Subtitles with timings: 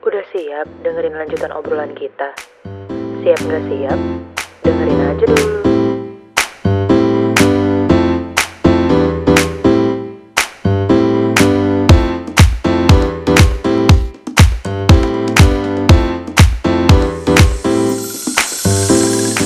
[0.00, 2.32] Udah siap dengerin lanjutan obrolan kita?
[3.20, 4.00] Siap nggak siap?
[4.64, 5.60] Dengerin aja dulu.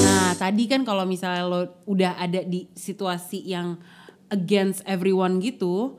[0.06, 3.82] Nah, tadi kan kalau misalnya lo udah ada di situasi yang
[4.30, 5.98] against everyone gitu,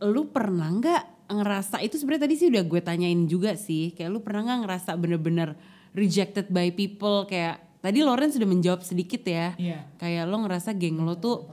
[0.00, 4.18] lu pernah nggak ngerasa itu sebenarnya tadi sih udah gue tanyain juga sih, kayak lu
[4.18, 5.48] pernah nggak ngerasa bener-bener
[5.90, 9.84] rejected by people kayak tadi Loren sudah menjawab sedikit ya, Iya.
[9.96, 11.46] kayak lo ngerasa geng lo tuh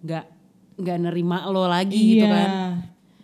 [0.00, 0.24] nggak
[0.76, 2.34] nggak nerima lo lagi gitu Iya.
[2.34, 2.50] kan,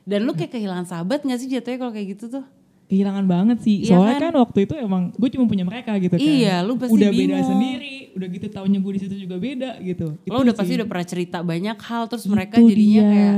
[0.02, 2.44] dan lu kayak kehilangan sahabat nggak sih jatuhnya kalau kayak gitu tuh?
[2.84, 3.80] Kehilangan banget sih.
[3.80, 4.28] Iya Soalnya kan?
[4.28, 4.34] kan?
[4.42, 6.20] waktu itu emang gue cuma punya mereka gitu kan.
[6.20, 7.48] Iya, lu pasti Udah beda bingung.
[7.48, 7.94] sendiri.
[8.12, 10.06] Udah gitu tahunnya gue di situ juga beda gitu.
[10.12, 10.78] Lo Itu udah pasti sih.
[10.78, 13.08] udah pernah cerita banyak hal terus mereka Itu jadinya dia.
[13.08, 13.34] kayak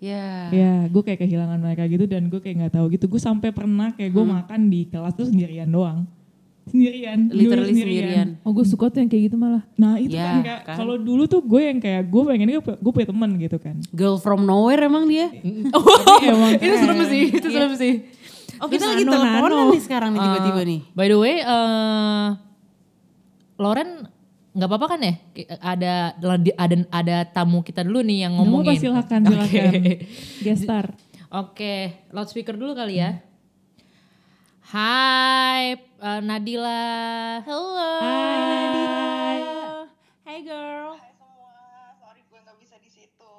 [0.00, 3.04] ya Ya, gue kayak kehilangan mereka gitu dan gue kayak nggak tahu gitu.
[3.06, 6.08] Gue sampai pernah kayak gue makan di kelas tuh sendirian doang.
[6.62, 7.28] Sendirian.
[7.28, 8.28] literally sendirian.
[8.40, 9.62] Oh gue suka tuh yang kayak gitu malah.
[9.74, 10.76] Nah itu Ya, kan kayak kan.
[10.76, 13.76] kalau dulu tuh gue yang kayak gue pengennya gue punya teman gitu kan.
[13.90, 15.28] Girl from nowhere emang dia.
[16.06, 17.94] Tapi emang itu serem sih, itu serem sih.
[18.56, 20.80] Oh kita Terus lagi teleponan nih sekarang nih tiba-tiba Eh, nih.
[20.92, 22.26] By the way, eh
[23.56, 23.90] Loren
[24.50, 25.14] nggak apa-apa kan ya?
[25.62, 25.94] Ada
[26.58, 28.78] ada ada tamu kita dulu nih yang ngomongin.
[28.82, 29.46] silakan, Oke.
[29.46, 29.82] silakan.
[30.46, 30.86] Gestar.
[31.30, 33.22] Oke, loudspeaker dulu kali ya.
[34.70, 37.42] Hai eh, Nadila.
[37.46, 38.02] Hello.
[38.02, 39.86] Hai, Nadila.
[40.26, 40.90] Hai girl.
[40.98, 41.54] Hai semua,
[41.98, 43.34] sorry gue nggak bisa di situ.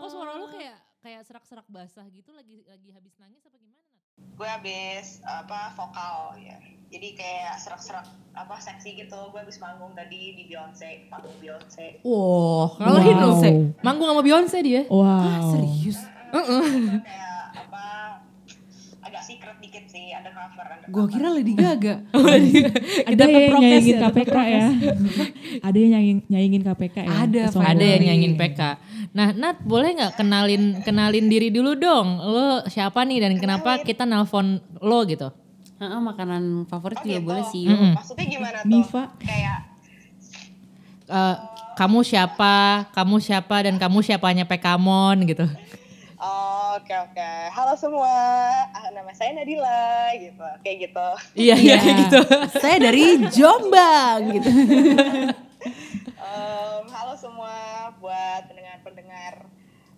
[0.00, 3.55] Kok suara lu kayak kayak serak-serak basah gitu lagi lagi habis nangis apa?
[4.16, 6.56] Gue habis apa vokal ya,
[6.88, 9.16] jadi kayak serak-serak apa seksi gitu.
[9.28, 12.00] Gue habis manggung tadi di Beyonce, panggung Beyonce.
[12.00, 13.04] Wow, kalau Wow.
[13.04, 13.50] Beyonce,
[13.84, 14.82] manggung sama Beyonce dia.
[14.88, 15.52] Wow.
[15.52, 16.00] Serius?
[16.32, 17.35] kayak apa agak
[19.36, 20.64] secret dikit sih, ada cover.
[20.66, 21.12] Ada Gua cover.
[21.12, 21.94] kira Lady Gaga.
[23.04, 24.66] Ada yang ya, tetap KPK ya.
[25.60, 27.10] ada yang nyaingin, nyaingin KPK ya.
[27.22, 27.42] Ada.
[27.52, 28.60] Ada yang nyanyiin PK.
[29.12, 32.16] Nah, Nat, boleh nggak kenalin kenalin diri dulu dong.
[32.18, 35.28] Lo siapa nih dan kenapa kita nelpon lo gitu?
[35.76, 37.26] Heeh, makanan favorit Oh juga gitu.
[37.26, 37.64] boleh sih.
[37.68, 37.92] Mm-mm.
[37.94, 38.68] Maksudnya gimana tuh?
[38.68, 39.02] Niva.
[39.20, 39.58] Kayak
[41.06, 41.36] Eh,
[41.76, 42.54] kamu siapa?
[42.90, 45.46] Kamu siapa dan kamu siapanya Pekamon gitu.
[46.76, 47.32] Oke oke.
[47.56, 48.12] Halo semua,
[48.68, 51.08] ah, nama saya Nadila gitu, kayak gitu.
[51.32, 52.20] Iya, iya kayak gitu.
[52.62, 54.50] Saya dari Jombang gitu.
[56.20, 59.48] Em, halo semua buat pendengar-pendengar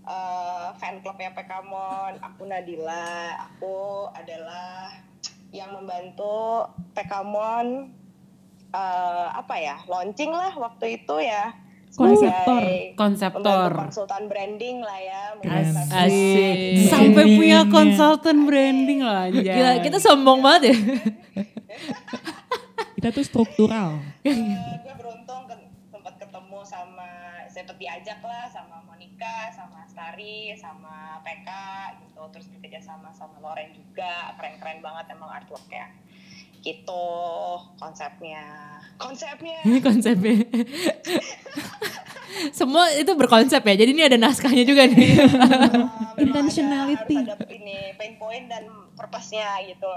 [0.06, 2.22] eh, fan clubnya Pekamon.
[2.22, 3.34] Aku Nadila.
[3.50, 4.94] Aku adalah
[5.50, 7.90] yang membantu Pekamon
[8.70, 11.58] eh, apa ya launching lah waktu itu ya.
[11.90, 12.60] Konseptor.
[12.60, 13.70] Sebagai Konseptor.
[13.70, 15.22] pembantu konsultan branding lah ya.
[15.38, 15.74] Keren.
[15.88, 16.56] Asik.
[16.86, 19.54] Sampai punya konsultan branding loh anjay.
[19.54, 20.76] Gila, kita sombong banget ya.
[22.98, 23.94] Kita tuh struktural.
[24.26, 24.34] Eh,
[24.82, 27.06] gue beruntung ke- sempat ketemu sama
[27.46, 31.48] sempat diajak lah sama Monica, sama Astari, sama PK
[32.02, 35.94] gitu, terus bekerja sama sama Loren juga, keren-keren banget emang artworknya.
[36.68, 37.06] Gitu
[37.80, 38.44] konsepnya.
[38.98, 39.58] Konsepnya.
[39.64, 40.36] Ini konsepnya.
[42.52, 43.74] Semua itu berkonsep ya.
[43.78, 45.16] Jadi ini ada naskahnya juga nih.
[46.20, 47.16] Memang Intentionality.
[47.24, 48.68] Ada, ada ini pain point dan
[48.98, 49.94] purpose-nya gitu.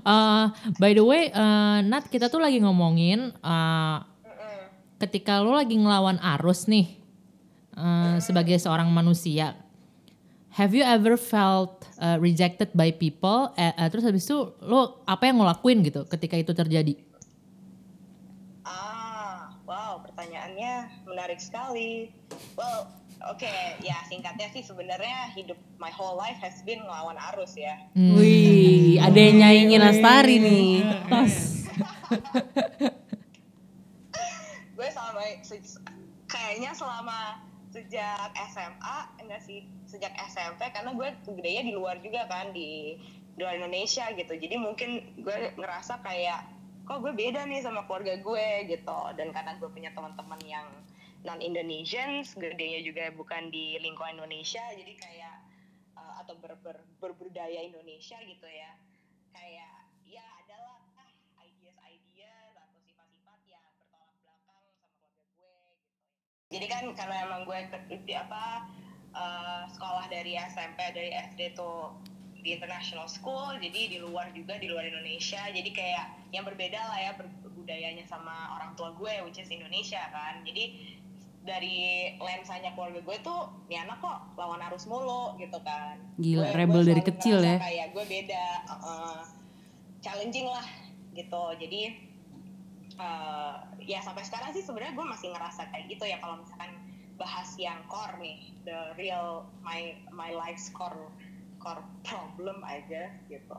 [0.00, 0.44] Eh,
[0.80, 4.60] by the way, eh, Nat kita tuh lagi ngomongin eh, Mm-mm.
[5.02, 6.96] ketika lo lagi ngelawan arus nih
[7.76, 9.58] eh, sebagai seorang manusia.
[10.52, 13.56] Have you ever felt uh, rejected by people?
[13.56, 16.92] Eh, eh, terus habis itu lo apa yang lo lakuin gitu ketika itu terjadi?
[18.60, 22.12] Ah, wow, pertanyaannya menarik sekali.
[22.52, 22.84] Well,
[23.32, 23.48] oke,
[23.80, 27.88] ya singkatnya sih sebenarnya hidup my whole life has been ngelawan arus ya.
[27.96, 28.20] Hmm.
[28.20, 30.84] Wih, ada yang nyaingin Astari nih.
[31.08, 31.64] Tas.
[34.76, 35.80] Gue selama se-
[36.28, 37.40] kayaknya selama
[37.72, 43.00] sejak SMA enggak sih sejak SMP karena gue gedenya di luar juga kan di
[43.40, 44.36] luar Indonesia gitu.
[44.36, 46.44] Jadi mungkin gue ngerasa kayak
[46.84, 49.00] kok gue beda nih sama keluarga gue gitu.
[49.16, 50.68] Dan karena gue punya teman-teman yang
[51.22, 55.36] non Indonesians, gedenya juga bukan di lingkungan Indonesia, jadi kayak
[55.94, 58.74] uh, atau ber, ber, berbudaya Indonesia gitu ya.
[59.32, 59.81] Kayak
[66.52, 67.56] Jadi kan karena emang gue
[68.04, 68.68] di apa
[69.16, 71.96] uh, sekolah dari SMP dari SD tuh
[72.42, 76.04] di international school jadi di luar juga di luar Indonesia jadi kayak
[76.34, 77.10] yang berbeda lah ya
[77.54, 80.74] budayanya sama orang tua gue which is Indonesia kan jadi
[81.42, 83.40] dari lensanya keluarga gue tuh
[83.70, 87.58] nih anak kok lawan arus mulu gitu kan Gila, Gue- rebel gue dari kecil ya.
[87.62, 89.18] kayak gue beda uh-uh.
[90.02, 90.66] challenging lah
[91.14, 91.94] gitu jadi
[93.02, 96.70] uh, ya sampai sekarang sih sebenarnya gue masih ngerasa kayak gitu ya kalau misalkan
[97.18, 101.10] bahas yang core nih the real my my life's core
[101.58, 103.58] core problem aja gitu.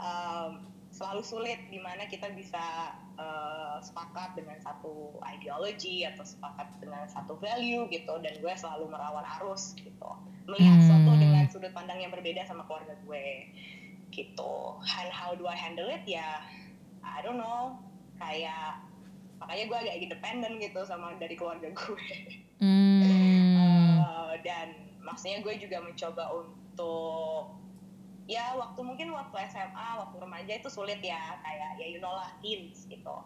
[0.00, 7.08] Um, selalu sulit di mana kita bisa uh, sepakat dengan satu ideologi atau sepakat dengan
[7.08, 10.10] satu value gitu dan gue selalu merawan arus gitu.
[10.48, 10.84] Melihat Hmm.
[10.84, 13.48] sesuatu dengan sudut pandang yang berbeda sama keluarga gue
[14.12, 14.54] gitu.
[15.00, 16.04] And how do I handle it?
[16.04, 16.44] Ya
[17.00, 17.91] I don't know
[18.22, 18.78] kayak
[19.42, 22.06] makanya gue agak independen gitu sama dari keluarga gue.
[22.62, 23.58] Hmm.
[23.58, 24.70] Uh, dan
[25.02, 27.58] maksudnya gue juga mencoba untuk
[28.30, 32.30] ya waktu mungkin waktu SMA waktu remaja itu sulit ya kayak ya you know lah
[32.38, 33.18] teens gitu.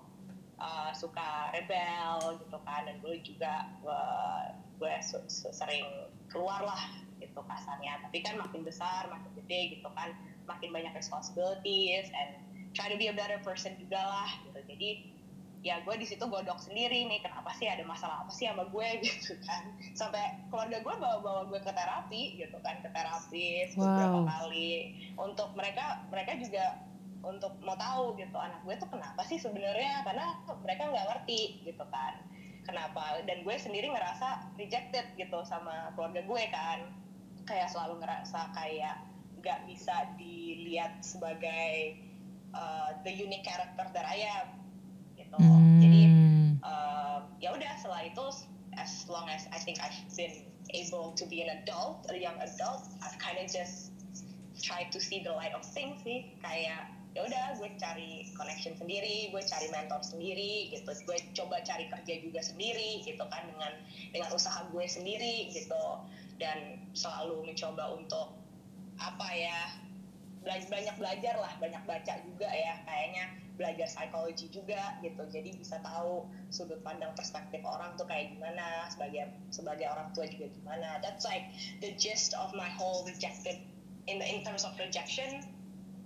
[0.57, 4.05] Uh, suka rebel gitu kan dan gue juga gue,
[4.81, 5.85] gue su- su- sering
[6.33, 6.81] keluar lah
[7.21, 8.01] gitu kasarnya.
[8.09, 10.17] Tapi kan makin besar makin gede gitu kan
[10.49, 12.46] makin banyak responsibilities and
[12.77, 14.61] try to be a better person juga lah gitu.
[14.69, 14.91] Jadi
[15.65, 18.89] ya gue di situ godok sendiri nih kenapa sih ada masalah apa sih sama gue
[19.09, 19.65] gitu kan.
[19.97, 24.29] Sampai keluarga gue bawa-bawa gue ke terapi gitu kan ke terapi beberapa Wow.
[24.29, 24.93] kali.
[25.17, 26.85] Untuk mereka mereka juga
[27.25, 30.05] untuk mau tahu gitu anak gue tuh kenapa sih sebenarnya?
[30.07, 32.15] Karena mereka nggak ngerti gitu kan
[32.63, 33.19] kenapa.
[33.27, 36.79] Dan gue sendiri ngerasa rejected gitu sama keluarga gue kan.
[37.43, 39.03] Kayak selalu ngerasa kayak
[39.43, 41.95] nggak bisa dilihat sebagai
[42.57, 44.49] uh, the unique character that I am
[45.21, 45.37] gitu.
[45.85, 46.57] Jadi Hmm.
[46.65, 48.25] uh, ya udah setelah itu
[48.81, 52.89] as long as I think I've been able to be an adult a young adult
[53.05, 53.93] I've kind of just
[54.65, 56.33] try to see the light of things sih.
[56.41, 60.89] Kayak ya udah gue cari connection sendiri gue cari mentor sendiri gitu.
[61.05, 63.73] Gue coba cari kerja juga sendiri gitu kan dengan
[64.13, 65.85] dengan usaha gue sendiri gitu.
[66.41, 68.37] Dan selalu mencoba untuk
[68.97, 69.61] apa ya
[70.47, 76.29] banyak belajar lah banyak baca juga ya kayaknya belajar psikologi juga gitu jadi bisa tahu
[76.55, 81.51] sudut pandang perspektif orang tuh kayak gimana sebagai sebagai orang tua juga gimana that's like
[81.83, 83.59] the gist of my whole rejected
[84.07, 85.43] in the in terms of rejection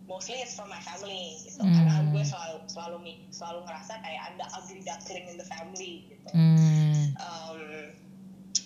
[0.09, 1.75] mostly it's from my family gitu Hmm.
[1.77, 2.97] karena gue selalu selalu
[3.31, 7.13] selalu ngerasa kayak I'm the ugly duckling in the family gitu Hmm.
[7.21, 7.61] um,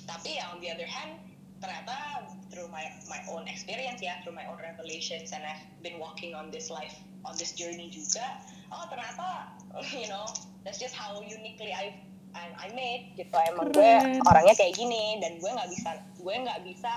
[0.05, 1.34] tapi ya on the other hand
[1.65, 6.37] ternyata through my my own experience ya through my own revelations and I've been walking
[6.37, 6.93] on this life
[7.25, 9.57] on this journey juga oh ternyata
[10.01, 10.29] you know
[10.61, 13.31] that's just how uniquely I I, I made gitu.
[13.31, 13.93] Emang gue
[14.27, 16.93] orangnya kayak gini dan gue nggak bisa gue nggak bisa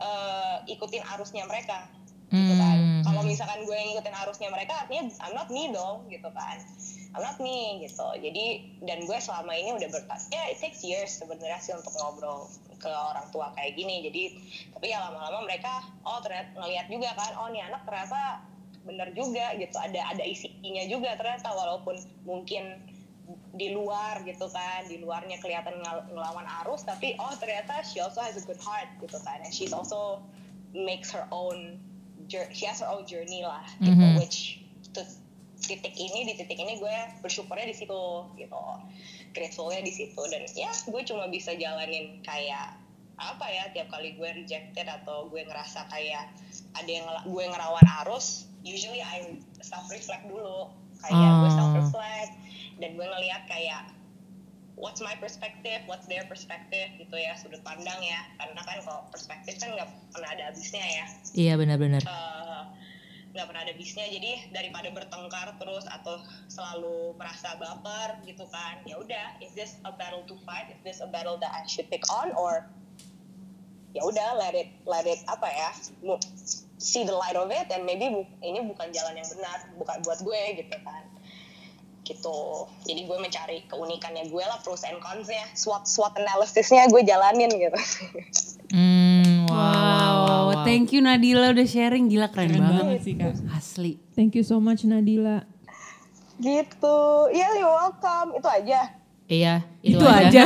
[0.00, 1.86] eh, ikutin arusnya mereka
[2.32, 2.80] gitu kan.
[2.80, 3.04] Hmm.
[3.04, 6.64] kalau misalkan gue ngikutin arusnya mereka artinya I'm not me dong gitu kan.
[7.12, 8.08] I'm not me gitu.
[8.16, 12.48] Jadi dan gue selama ini udah bertas ya it takes years sebenarnya sih untuk ngobrol
[12.82, 14.02] ke orang tua kayak gini.
[14.02, 14.22] Jadi
[14.74, 18.42] tapi ya lama-lama mereka oh ternyata ngelihat juga kan oh nih anak ternyata
[18.82, 19.78] bener juga gitu.
[19.78, 21.94] Ada ada isinya juga ternyata walaupun
[22.26, 22.82] mungkin
[23.54, 28.18] di luar gitu kan di luarnya kelihatan ngel- ngelawan arus tapi oh ternyata she also
[28.18, 29.38] has a good heart gitu kan.
[29.46, 30.18] And she's also
[30.74, 31.78] makes her own
[32.28, 33.94] she has her own journey lah gitu.
[33.94, 34.18] Mhm.
[34.18, 34.58] which
[34.90, 35.06] to
[35.62, 38.02] titik ini di titik ini gue bersyukurnya di situ
[38.34, 38.62] gitu
[39.32, 42.76] gratefulnya di situ dan ya gue cuma bisa jalanin kayak
[43.20, 46.32] apa ya tiap kali gue rejected atau gue ngerasa kayak
[46.74, 50.72] ada yang gue ngerawan arus usually I self reflect dulu
[51.02, 51.54] kayak gue Ah.
[51.54, 52.32] self reflect
[52.80, 53.92] dan gue ngeliat kayak
[54.74, 59.60] what's my perspective, what's their perspective gitu ya sudut pandang ya karena kan kalau perspektif
[59.62, 62.02] kan nggak pernah ada habisnya ya Iya benar-benar.
[62.02, 62.62] Eh,
[63.32, 66.20] nggak pernah ada habisnya jadi daripada bertengkar terus atau
[66.52, 70.68] selalu merasa baper gitu kan ya udah is this a battle to fight?
[70.68, 72.36] Is this a battle that I should pick on?
[72.36, 72.68] Or
[73.96, 75.68] ya udah let it let it apa ya
[76.76, 80.18] see the light of it and maybe bu- ini bukan jalan yang benar bukan buat
[80.20, 81.04] gue gitu kan.
[82.02, 82.38] Gitu.
[82.82, 85.46] Jadi gue mencari keunikannya gue lah pros and cons-nya.
[85.54, 87.78] SWOT SWOT analysisnya gue jalanin gitu.
[88.74, 90.21] Hmm, wow, Wow,
[90.62, 92.82] wow, thank you Nadila udah sharing gila keren, Keren banget.
[92.82, 93.34] banget sih kak.
[93.50, 93.92] Asli.
[94.12, 95.42] Thank you so much Nadila.
[96.34, 96.98] gitu
[97.30, 98.80] ya you're welcome itu aja
[99.24, 100.42] Iya, itu, Itu aja.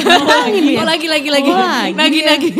[0.46, 0.78] Iya.
[0.78, 1.48] Oh, lagi lagi lagi.
[1.48, 2.28] Oh, lagi lagi dia.
[2.28, 2.50] lagi.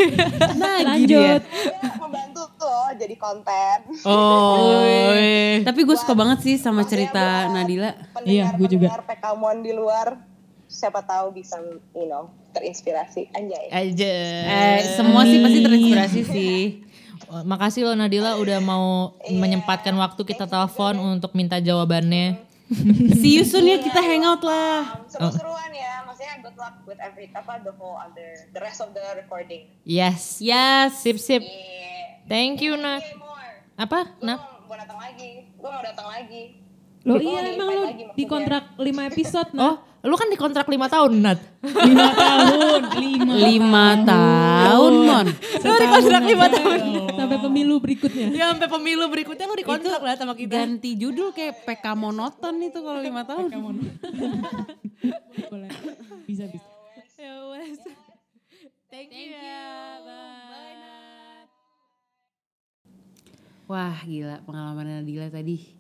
[0.83, 1.41] Lanjut.
[1.45, 5.15] Dia membantu tuh jadi konten Oh,
[5.63, 7.95] Tapi gue suka banget sih sama cerita Nadila.
[8.25, 8.99] Iya, gue juga.
[8.99, 10.19] PKMON di luar
[10.67, 11.63] siapa tahu bisa
[11.95, 14.15] you know terinspirasi anjay aja.
[14.43, 16.61] Eh, semua sih pasti terinspirasi sih.
[17.26, 22.42] Makasih loh Nadila udah mau menyempatkan waktu kita telepon untuk minta jawabannya.
[23.23, 25.06] See you soon ya kita hangout lah.
[25.06, 29.04] Seru-seruan ya, maksudnya good luck with every apa the whole other the rest of the
[29.14, 29.70] recording.
[29.87, 30.42] Yes.
[30.42, 30.99] Yes.
[30.99, 31.46] Sip sip.
[31.46, 32.26] Yeah.
[32.26, 32.99] Thank you more.
[33.78, 34.11] Apa?
[34.18, 35.46] Gue mau, mau datang lagi.
[35.54, 36.65] Gue mau datang lagi.
[37.07, 38.19] Lo Oh, iya emang invite lo lagi maksudnya.
[38.19, 39.63] di kontrak 5 episode nah.
[39.65, 41.39] Oh, lu kan dikontrak 5 tahun Nat.
[41.63, 45.27] lima tahun, lima, Lima tahun, Mon.
[45.57, 46.79] Lu dikontrak 5 tahun.
[47.13, 48.27] Sampai pemilu berikutnya.
[48.29, 50.51] Ya sampai pemilu berikutnya lu dikontrak lah sama kita.
[50.57, 53.51] Ganti judul kayak PK monoton itu kalau lima tahun.
[55.47, 55.71] Boleh.
[56.29, 56.67] Bisa bisa.
[57.17, 57.79] Ya wes.
[58.87, 59.31] Thank, you.
[59.31, 60.75] Bye.
[60.75, 61.49] Nat.
[63.65, 65.75] Wah gila pengalaman Nadila tadi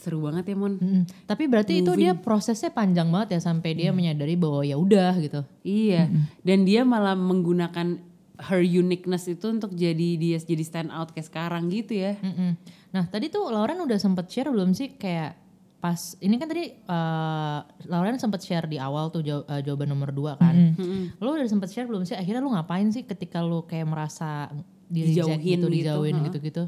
[0.00, 0.80] seru banget ya Mon.
[0.80, 1.02] Mm-mm.
[1.28, 5.44] Tapi berarti itu dia prosesnya panjang banget ya sampai dia menyadari bahwa ya udah gitu.
[5.60, 6.08] Iya.
[6.40, 8.00] Dan dia malah menggunakan
[8.40, 12.16] her uniqueness itu untuk jadi dia jadi stand out kayak sekarang gitu ya.
[12.16, 12.56] Mm-mm.
[12.96, 15.36] Nah tadi tuh Lauren udah sempet share belum sih kayak
[15.80, 20.08] pas ini kan tadi eh, Lauren sempet share di awal tuh jaw- eh, jawaban nomor
[20.12, 20.72] dua kan.
[21.20, 24.48] Lo udah sempet share belum sih akhirnya lu ngapain sih ketika lu kayak merasa
[24.90, 26.62] di reject Dijauhin gitu, gitu, dijauhin gitu-gitu.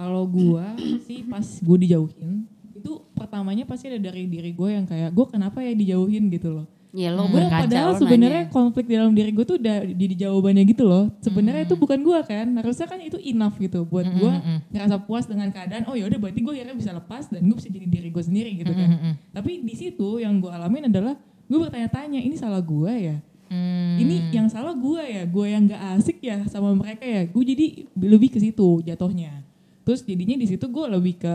[0.00, 0.72] Kalau gua
[1.04, 5.60] sih pas gue dijauhin, itu pertamanya pasti ada dari diri gue yang kayak gue kenapa
[5.60, 6.66] ya dijauhin gitu loh.
[6.90, 10.16] Ya lo Gue berkaca padahal sebenarnya konflik di dalam diri gue tuh udah di, di
[10.18, 11.06] jawabannya gitu loh.
[11.22, 12.50] Sebenarnya itu bukan gue kan.
[12.58, 14.32] Harusnya kan itu enough gitu buat gue
[14.74, 15.86] ngerasa puas dengan keadaan.
[15.86, 18.50] Oh ya udah berarti gue akhirnya bisa lepas dan gue bisa jadi diri gue sendiri
[18.58, 19.20] gitu kan.
[19.30, 21.14] Tapi di situ yang gue alamin adalah
[21.46, 23.16] gue bertanya-tanya ini salah gue ya.
[23.50, 23.98] Hmm.
[23.98, 25.22] Ini yang salah gue ya.
[25.30, 27.22] Gue yang gak asik ya sama mereka ya.
[27.28, 29.49] Gue jadi lebih ke situ jatuhnya.
[29.90, 31.34] Terus jadinya di situ gue lebih ke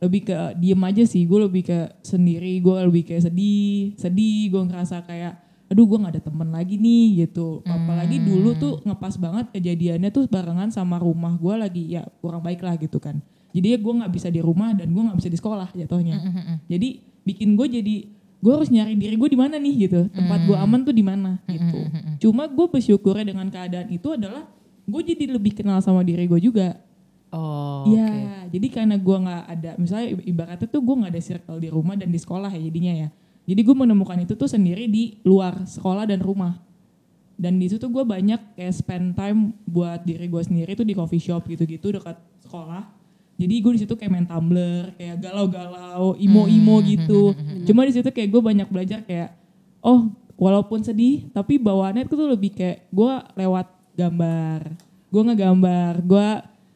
[0.00, 1.28] lebih ke diem aja sih.
[1.28, 4.48] Gue lebih ke sendiri gue lebih kayak sedih sedih.
[4.48, 5.36] Gue ngerasa kayak
[5.68, 7.60] aduh gue nggak ada temen lagi nih gitu.
[7.68, 12.64] Apalagi dulu tuh ngepas banget kejadiannya tuh barengan sama rumah gue lagi ya kurang baik
[12.64, 13.20] lah gitu kan.
[13.52, 16.16] Jadi ya gue nggak bisa di rumah dan gue nggak bisa di sekolah jatuhnya.
[16.64, 16.88] Jadi
[17.28, 17.96] bikin gue jadi
[18.42, 20.08] gue harus nyari diri gue di mana nih gitu.
[20.08, 21.78] Tempat gue aman tuh di mana gitu.
[22.24, 24.48] cuma gue bersyukurnya dengan keadaan itu adalah
[24.82, 26.74] gue jadi lebih kenal sama diri gue juga
[27.32, 27.88] Oh.
[27.88, 31.96] Iya, jadi karena gue nggak ada, misalnya ibaratnya tuh gue nggak ada circle di rumah
[31.96, 33.08] dan di sekolah ya jadinya ya.
[33.48, 36.60] Jadi gue menemukan itu tuh sendiri di luar sekolah dan rumah.
[37.34, 41.18] Dan di situ gue banyak kayak spend time buat diri gue sendiri tuh di coffee
[41.18, 42.84] shop gitu-gitu dekat sekolah.
[43.40, 47.32] Jadi gue di situ kayak main tumbler, kayak galau-galau, imo-imo gitu.
[47.66, 49.34] Cuma di situ kayak gue banyak belajar kayak,
[49.80, 54.60] oh walaupun sedih, tapi bawaannya itu tuh lebih kayak gue lewat gambar,
[55.08, 56.28] gue ngegambar, gue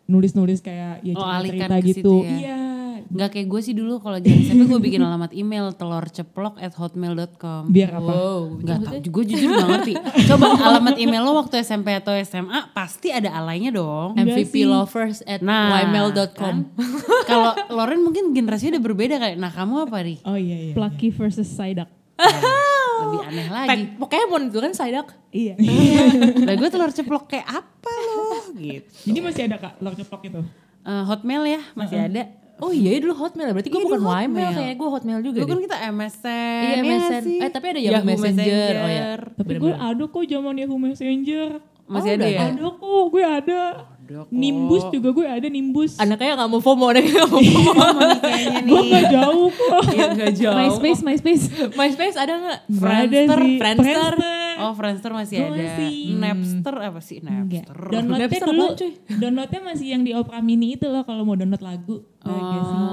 [0.06, 2.00] nulis-nulis kayak ya Oh, ke gitu.
[2.00, 2.30] situ ya.
[2.32, 2.58] Iya.
[3.06, 6.74] Gak kayak gue sih dulu kalau jadi SMP gue bikin alamat email telur ceplok at
[6.74, 7.70] hotmail.com.
[7.70, 8.12] Biar apa?
[8.58, 9.92] Gak tau, gue jujur gak ngerti.
[10.26, 14.18] Coba alamat email lo waktu SMP atau SMA pasti ada alainya dong.
[14.18, 16.34] MVP lovers at Nah, ymail.com.
[16.34, 16.56] kan?
[17.24, 19.36] Kalau Loren mungkin generasinya udah berbeda kayak.
[19.38, 20.18] Nah kamu apa nih?
[20.26, 20.74] Oh iya iya.
[20.74, 21.86] Plucky versus Psyduck.
[22.96, 23.82] Lebih aneh lagi.
[24.00, 25.14] Pokemon itu kan Psyduck.
[25.30, 25.54] Iya.
[26.42, 27.75] Lah gue telur ceplok kayak apa?
[28.52, 28.88] Gitu.
[29.06, 30.40] Jadi masih ada kak telur ceplok itu?
[30.86, 32.22] Eh, hotmail ya masih ada.
[32.56, 33.52] Oh iya dulu Hotmail.
[33.52, 34.48] Berarti gue Iya, bukan Ymail Hotmail.
[34.56, 36.56] kayaknya gue Hotmail juga Dulu kan kita MSN.
[36.56, 37.24] Iya ya MSN.
[37.36, 38.72] Eh tapi ada Yahoo, Messenger.
[38.72, 39.04] Oh ya.
[39.36, 41.48] Tapi gue ada kok zaman Yahoo Messenger.
[41.86, 42.40] Masih Oh, ada ya?
[42.48, 43.60] Ada kok, gue ada.
[44.00, 44.28] Ada kok.
[44.32, 46.00] Nimbus juga gue ada Nimbus.
[46.00, 47.86] Anaknya gak mau FOMO, anaknya gak mau FOMO.
[48.16, 48.64] Kayaknya nih.
[48.64, 49.82] gue gak jauh kok.
[49.92, 50.56] Iya gak jauh.
[50.56, 51.44] MySpace, MySpace.
[51.76, 52.58] MySpace ada gak?
[52.72, 53.58] Friendster, sih.
[53.60, 54.14] Friendster.
[54.58, 55.62] Oh Friendster masih Gua ada.
[55.62, 55.94] masih.
[56.14, 57.64] Napster apa sih Enggak.
[57.64, 57.76] Napster?
[57.90, 58.92] Downloadnya Napster dulu, cuy?
[59.14, 61.96] downloadnya masih yang di Opera Mini itu loh kalau mau download lagu.
[62.18, 62.84] Sih?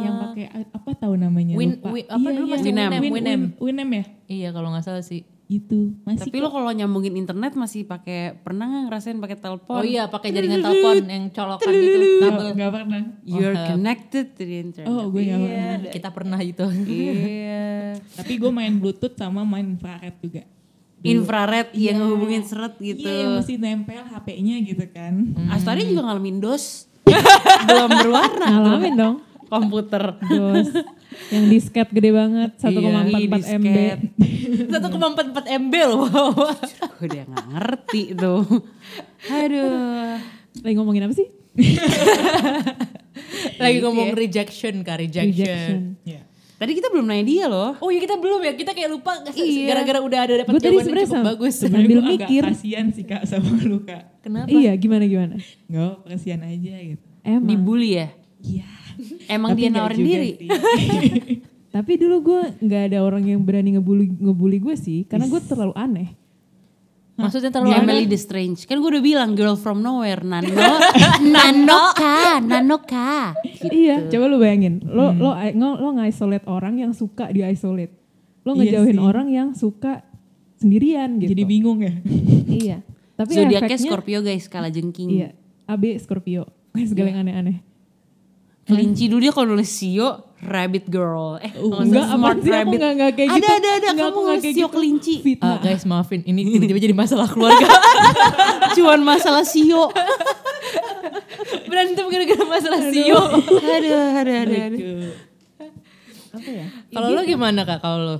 [0.00, 1.88] Yang pakai apa tahu namanya Win- lupa.
[1.90, 2.92] Win- apa dulu masih Winamp.
[2.94, 3.44] Win, Winamp.
[3.54, 4.04] Win, Winamp ya?
[4.28, 5.22] Iya kalau gak salah sih.
[5.52, 6.56] Itu masih Tapi lo kok.
[6.56, 9.76] kalau nyambungin internet masih pakai pernah nggak ngerasain pakai telepon?
[9.76, 11.98] Oh iya pakai jaringan telepon yang colokan gitu.
[12.22, 12.48] Kabel.
[12.54, 13.00] Gak pernah.
[13.22, 14.88] You're Oh, connected to the internet.
[14.88, 15.76] Oh gue gak pernah.
[15.92, 16.64] Kita pernah itu.
[16.88, 17.68] Iya.
[18.18, 20.42] Tapi gue main bluetooth sama main infrared juga.
[21.02, 23.02] Infrared yang ngehubungin seret gitu.
[23.02, 25.34] Iya yang mesti nempel HP-nya gitu kan.
[25.50, 26.86] Astari juga ngalamin dos.
[27.66, 29.16] Belum berwarna Ngalamin dong.
[29.52, 30.04] Komputer.
[30.24, 30.68] Dos.
[31.28, 32.50] Yang disket gede banget.
[32.56, 33.28] 1,44 Iya,
[33.60, 33.66] MB.
[33.68, 33.98] disket.
[34.72, 36.08] 1,44 MB loh.
[36.96, 38.42] Gue udah gak ngerti tuh.
[39.28, 40.16] Aduh.
[40.64, 41.28] Lagi ngomongin apa sih?
[43.62, 45.36] Lagi ngomong rejection kak, rejection.
[45.36, 45.80] Rejection.
[46.04, 46.22] Iya.
[46.62, 47.74] Tadi kita belum nanya dia loh.
[47.82, 49.18] Oh iya kita belum ya, kita kayak lupa?
[49.34, 49.66] Iya.
[49.66, 51.54] gara-gara udah ada dapat jawaban yang cukup bagus.
[51.58, 52.42] Sambil gue agak mikir.
[52.54, 54.22] kasihan sih kak sama lu kak.
[54.22, 54.46] Kenapa?
[54.46, 55.42] Iya gimana gimana?
[55.66, 57.02] Gak kasihan aja gitu.
[57.26, 57.50] Emang.
[57.50, 58.08] Dibully ya?
[58.46, 58.66] Iya.
[59.26, 60.30] Emang Tapi dia nawarin diri?
[61.74, 65.72] Tapi dulu gue nggak ada orang yang berani ngebully ngebully gue sih, karena gue terlalu
[65.72, 66.12] aneh.
[67.12, 68.12] Maksudnya terlalu Emily aneh.
[68.12, 68.64] the Strange.
[68.64, 70.20] Kan gue udah bilang girl from nowhere.
[70.24, 70.48] Nano.
[71.34, 72.40] Nano kan.
[72.44, 73.36] nanoka.
[73.68, 74.80] Iya, coba lu bayangin.
[74.84, 77.92] Lo lo lo lo nge-isolate orang yang suka di isolate.
[78.42, 79.02] Lo Iya ngejauhin sih.
[79.04, 80.02] orang yang suka
[80.60, 81.36] sendirian gitu.
[81.36, 81.94] Jadi bingung ya.
[82.64, 82.78] iya.
[83.16, 85.08] Tapi Zodiaknya efeknya Scorpio guys, kala jengking.
[85.08, 85.28] Iya.
[85.68, 86.48] AB Scorpio.
[86.74, 87.71] Segala yang aneh-aneh.
[88.62, 91.34] Kelinci dulu dia kalau nulis Sio, rabbit girl.
[91.42, 92.78] Eh, kalau Enggak, smart sih rabbit.
[92.78, 93.50] enggak enggak kayak ada, gitu.
[93.50, 93.88] ada, ada.
[93.90, 94.74] Enggak, Kamu enggak kayak Sio gitu.
[94.78, 95.14] kelinci.
[95.18, 95.58] Fitnah.
[95.58, 97.66] guys maafin, ini tiba-tiba jadi masalah keluarga.
[98.78, 99.90] Cuman masalah Sio.
[101.66, 103.18] Berantem gara-gara masalah Sio.
[103.18, 105.12] aduh, aduh, aduh, aduh.
[106.32, 106.66] apa ya?
[106.88, 107.78] Kalau lo gimana kak?
[107.82, 108.16] Kalau lo?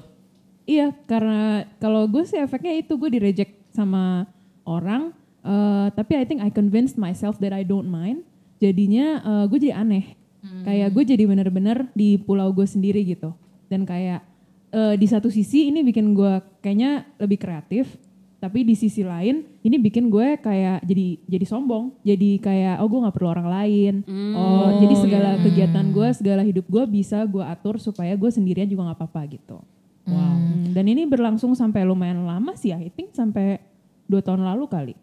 [0.62, 4.26] Iya, karena kalau gue sih efeknya itu gue di reject sama
[4.62, 5.10] orang,
[5.42, 8.22] eh, tapi I think I convinced myself that I don't mind.
[8.58, 13.30] Jadinya eh, gue jadi aneh, kayak gue jadi bener-bener di pulau gue sendiri gitu.
[13.70, 14.26] Dan kayak
[14.74, 17.96] eh, di satu sisi ini bikin gue kayaknya lebih kreatif,
[18.42, 23.00] tapi di sisi lain ini bikin gue kayak jadi jadi sombong, jadi kayak oh gue
[23.06, 23.94] nggak perlu orang lain,
[24.34, 28.90] oh jadi segala kegiatan gue, segala hidup gue bisa gue atur supaya gue sendirian juga
[28.90, 29.62] nggak apa-apa gitu.
[30.10, 30.18] Wow.
[30.18, 33.62] Hmm, Dan ini berlangsung sampai lumayan lama sih, I think sampai
[34.10, 34.94] dua tahun lalu kali.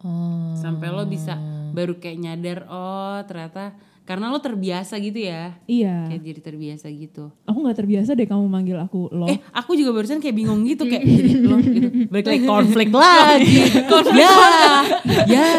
[0.00, 0.56] Oh.
[0.56, 1.36] Sampai lo bisa
[1.76, 5.58] baru kayak nyadar, oh ternyata karena lo terbiasa gitu ya.
[5.66, 6.06] Iya.
[6.08, 7.28] Kayak jadi terbiasa gitu.
[7.42, 9.26] Aku nggak terbiasa deh kamu manggil aku lo.
[9.26, 11.88] Eh, aku juga barusan kayak bingung gitu kayak jadi lo gitu.
[12.06, 13.54] Balik lagi konflik lagi.
[14.14, 14.34] ya,
[15.26, 15.50] ya,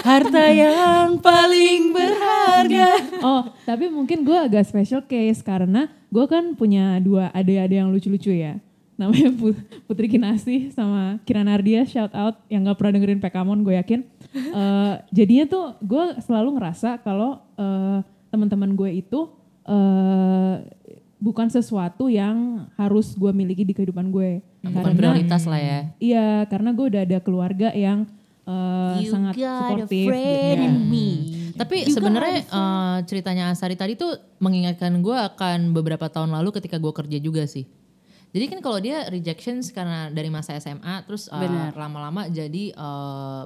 [0.00, 2.88] harta yang paling berharga.
[3.20, 8.30] Oh, tapi mungkin gue agak special case karena gue kan punya dua adik-adik yang lucu-lucu
[8.30, 8.56] ya.
[8.96, 13.76] Namanya Put- Putri Kinasih sama Kiran Ardia, shout out yang gak pernah dengerin Pekamon gue
[13.76, 14.00] yakin.
[14.36, 19.32] Eh, jadinya tuh gue selalu ngerasa kalau eh, teman-teman gue itu
[19.64, 20.56] eh,
[21.16, 24.44] bukan sesuatu yang harus gue miliki di kehidupan gue.
[24.62, 25.80] Bukan prioritas lah ya.
[25.96, 28.04] Iya, karena gue udah ada keluarga yang
[28.44, 30.06] eh, sangat suportif.
[30.06, 31.56] gitu.
[31.56, 36.92] Tapi sebenarnya eh, ceritanya Asari tadi tuh mengingatkan gue akan beberapa tahun lalu ketika gue
[36.92, 37.64] kerja juga sih.
[38.36, 41.72] Jadi kan kalau dia rejections karena dari masa SMA terus Benar.
[41.72, 43.42] lama-lama jadi eh,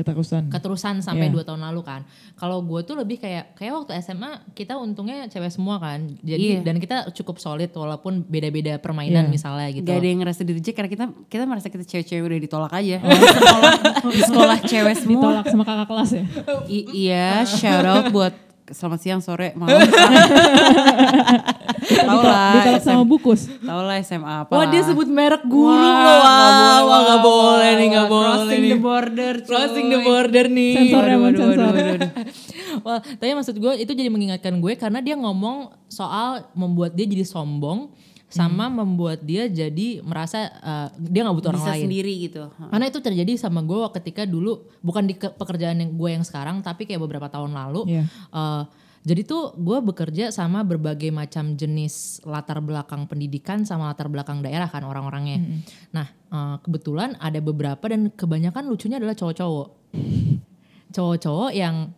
[0.00, 0.48] Keterusan.
[0.48, 1.32] keterusan sampai Iya.
[1.32, 2.00] dua tahun lalu kan.
[2.34, 6.16] Kalau gue tuh lebih kayak kayak waktu SMA kita untungnya cewek semua kan.
[6.18, 6.60] Jadi Iya.
[6.60, 9.32] dan kita cukup solid walaupun beda-beda permainan Iya.
[9.32, 9.84] misalnya gitu.
[9.84, 12.96] Gak ada yang ngerasa di reject karena kita kita merasa kita cewek-cewek udah ditolak aja.
[12.98, 13.72] Di sekolah,
[14.08, 15.20] di sekolah cewek semua.
[15.20, 16.24] Ditolak sama kakak kelas ya.
[16.66, 18.34] I- iya, shout out buat
[18.70, 19.82] selamat siang, sore, malam.
[21.80, 23.50] Tahu lah, Ditolak sama bukus.
[23.50, 24.52] tahu lah SMA apa.
[24.52, 26.18] Wah dia sebut merek guru Wah, loh.
[26.20, 28.70] nggak Wah, nggak boleh nih, nggak boleh Crossing nih.
[28.70, 29.48] the border, cuy.
[29.48, 30.72] Crossing the border nih.
[30.72, 31.68] Sensor ya, sensor.
[32.80, 35.56] Wah, tapi maksud gue itu jadi mengingatkan gue karena dia ngomong
[35.86, 37.90] soal membuat dia jadi sombong
[38.30, 41.82] sama membuat dia jadi merasa uh, dia nggak butuh orang Bisa lain.
[41.90, 42.46] sendiri gitu.
[42.46, 46.62] Karena itu terjadi sama gue ketika dulu bukan di ke- pekerjaan yang gue yang sekarang
[46.62, 47.90] tapi kayak beberapa tahun lalu.
[47.90, 48.04] Iya.
[48.06, 48.62] Eh,
[49.00, 54.70] jadi tuh gue bekerja sama berbagai macam jenis latar belakang pendidikan sama latar belakang daerah
[54.70, 55.42] kan orang-orangnya.
[55.90, 59.68] Nah eh, kebetulan ada beberapa dan kebanyakan lucunya adalah cowok-cowok.
[60.90, 61.94] Cowok-cowok yang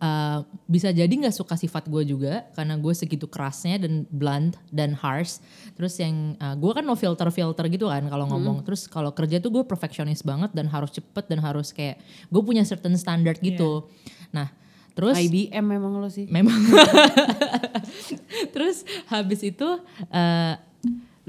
[0.00, 4.96] eh, bisa jadi nggak suka sifat gue juga karena gue segitu kerasnya dan blunt dan
[4.96, 5.44] harsh.
[5.76, 8.64] Terus yang eh, gue kan no filter filter gitu kan kalau ngomong.
[8.64, 12.00] Terus kalau kerja tuh gue perfeksionis banget dan harus cepet dan harus kayak
[12.32, 13.86] gue punya certain standard gitu.
[14.32, 14.50] Nah
[14.90, 16.26] terus IBM memang lo sih.
[16.26, 16.60] memang
[18.54, 19.68] terus habis itu
[20.10, 20.54] eh,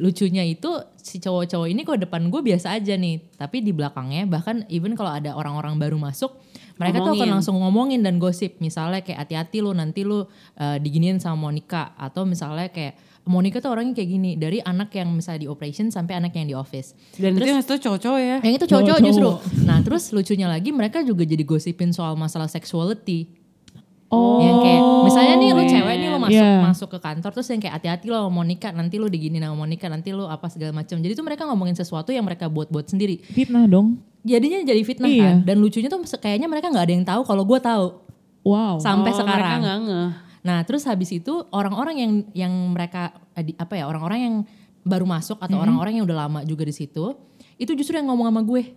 [0.02, 4.66] lucunya itu si cowok-cowok ini kok depan gue biasa aja nih tapi di belakangnya bahkan
[4.72, 6.34] even kalau ada orang-orang baru masuk
[6.82, 7.32] mereka tuh akan Ngomongin.
[7.32, 12.24] langsung ngomongin dan gosip misalnya kayak hati-hati lu nanti lu eh, diginiin sama Monica atau
[12.24, 16.34] misalnya kayak Monica tuh orangnya kayak gini dari anak yang misalnya di operation sampai anak
[16.34, 18.38] yang di office Dan itu yang itu cowok-cowok ya.
[18.42, 19.38] yang itu cowok-cowok Cowok-cowok.
[19.38, 23.38] justru nah terus lucunya lagi mereka juga jadi gosipin soal masalah sexuality
[24.08, 24.44] Oh.
[24.44, 26.60] yang kayak misalnya nih lu cewek nih lu masuk Iya.
[26.62, 29.64] masuk ke kantor terus yang kayak hati-hati lo mau nikah nanti lu digini sama mau
[29.64, 33.24] nikah nanti lu apa segala macam jadi tuh mereka ngomongin sesuatu yang mereka buat-buat sendiri
[33.24, 34.04] Fitnah dong.
[34.22, 35.24] Jadinya jadi fitnah Iya.
[35.24, 37.86] kan dan lucunya tuh kayaknya mereka nggak ada yang tahu kalau gue tahu
[38.42, 38.82] Wow.
[38.82, 40.10] sampai Oh, sekarang Mereka ngeh.
[40.42, 44.36] Nah, terus habis itu orang-orang yang yang mereka eh, apa ya, orang-orang yang
[44.82, 47.14] baru masuk atau orang-orang yang udah lama juga di situ,
[47.62, 48.74] itu justru yang ngomong sama gue.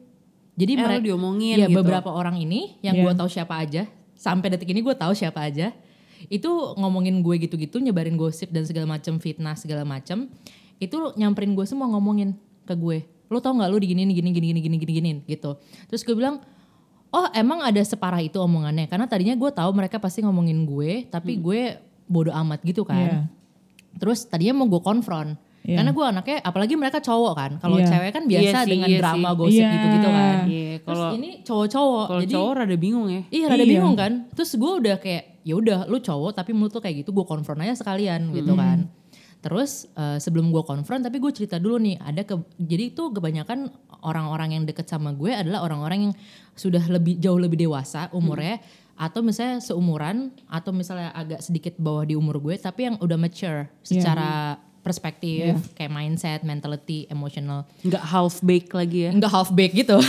[0.55, 1.81] Jadi Eh, mereka diomongin Iya, gitu.
[1.81, 3.09] beberapa orang ini yang Iya.
[3.09, 5.73] gue tahu siapa aja, sampai detik ini gue tahu siapa aja.
[6.29, 10.29] Itu ngomongin gue gitu-gitu, nyebarin gosip dan segala macam fitnah segala macam.
[10.77, 12.37] Itu nyamperin gue semua ngomongin
[12.69, 13.09] ke gue.
[13.27, 15.57] Lo tau nggak lu diginiin gini gini gini gini gini giniin gitu.
[15.87, 16.41] Terus gue bilang,
[17.09, 21.39] oh emang ada separah itu omongannya karena tadinya gue tahu mereka pasti ngomongin gue tapi
[21.39, 23.21] gue bodoh amat gitu kan Iya.
[23.95, 25.79] terus tadinya mau gue konfront Iya.
[25.79, 27.87] karena gue anaknya apalagi mereka cowok kan kalau Iya.
[27.87, 29.39] cewek kan biasa Iya sih, dengan iya drama sih.
[29.39, 29.71] gosip Iya.
[29.71, 33.23] gitu-gitu kan Iya, terus kalau ini cowok-cowok kalau jadi cowok rada bingung ya.
[33.31, 33.71] iya rada Iya.
[33.71, 37.11] bingung kan terus gue udah kayak ya udah lu cowok tapi menurut lu kayak gitu
[37.15, 38.91] gue konfront aja sekalian gitu kan
[39.45, 43.69] terus eh, sebelum gue konfront tapi gue cerita dulu nih ada ke jadi itu kebanyakan
[44.01, 46.15] orang-orang yang deket sama gue adalah orang-orang yang
[46.57, 48.57] sudah lebih jauh lebih dewasa umurnya
[48.97, 53.69] atau misalnya seumuran atau misalnya agak sedikit bawah di umur gue tapi yang udah mature
[53.85, 57.65] secara perspektif kayak mindset, mentality, emotional.
[57.81, 59.11] Nggak half baked lagi ya.
[59.17, 59.97] enggak half baked gitu.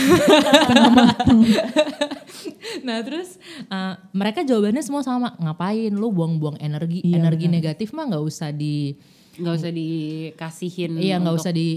[2.88, 3.39] nah terus
[3.71, 5.32] uh, mereka jawabannya semua sama.
[5.39, 5.95] Ngapain?
[5.95, 7.00] Lu buang-buang energi.
[7.08, 9.00] Iya, energi negatif mah nggak usah di
[9.38, 10.91] Nggak usah dikasihin.
[10.98, 11.67] iya nggak untuk- usah di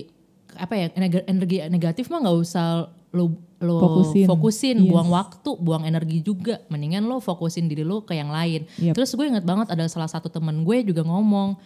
[0.54, 0.86] apa ya
[1.24, 2.66] energi negatif mah nggak usah
[3.10, 4.24] lu lo Fokusin.
[4.24, 4.86] fokusin, Yes.
[4.86, 8.94] buang waktu buang energi juga mendingan lo fokusin diri lo ke yang lain Yep.
[8.94, 11.58] terus gue inget banget ada salah satu temen gue juga ngomong